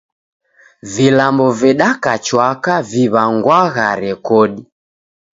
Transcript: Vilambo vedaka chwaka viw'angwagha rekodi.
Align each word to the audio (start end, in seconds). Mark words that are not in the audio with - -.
Vilambo 0.93 1.45
vedaka 1.59 2.11
chwaka 2.25 2.73
viw'angwagha 2.89 3.87
rekodi. 4.03 4.61